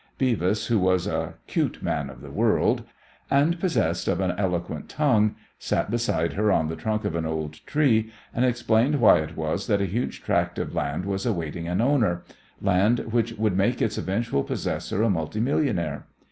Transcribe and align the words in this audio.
Beavis, 0.17 0.65
who 0.65 0.79
was 0.79 1.05
a 1.05 1.35
cute 1.45 1.83
man 1.83 2.09
of 2.09 2.21
the 2.21 2.31
world, 2.31 2.81
and 3.29 3.59
possessed 3.59 4.07
of 4.07 4.19
an 4.19 4.33
eloquent 4.35 4.89
tongue, 4.89 5.35
sat 5.59 5.91
beside 5.91 6.33
her 6.33 6.51
on 6.51 6.69
the 6.69 6.75
trunk 6.75 7.05
of 7.05 7.13
an 7.13 7.27
old 7.27 7.63
tree, 7.67 8.11
and 8.33 8.43
explained 8.43 8.99
why 8.99 9.19
it 9.19 9.37
was 9.37 9.67
that 9.67 9.79
a 9.79 9.85
huge 9.85 10.23
tract 10.23 10.57
of 10.57 10.73
land 10.73 11.05
was 11.05 11.23
awaiting 11.27 11.67
an 11.67 11.81
owner, 11.81 12.23
land 12.59 12.97
which 13.11 13.33
would 13.33 13.55
make 13.55 13.79
its 13.79 13.95
eventual 13.95 14.43
possessor 14.43 15.03
a 15.03 15.09
multi 15.11 15.39
millionaire. 15.39 16.07